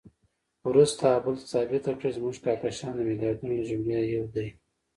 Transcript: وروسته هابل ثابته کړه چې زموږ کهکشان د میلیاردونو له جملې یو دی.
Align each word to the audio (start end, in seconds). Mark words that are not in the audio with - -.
وروسته 0.69 1.01
هابل 1.13 1.35
ثابته 1.51 1.91
کړه 1.99 2.09
چې 2.13 2.15
زموږ 2.17 2.35
کهکشان 2.43 2.93
د 2.95 3.01
میلیاردونو 3.09 3.53
له 3.57 3.63
جملې 3.69 3.99
یو 4.15 4.25
دی. 4.35 4.47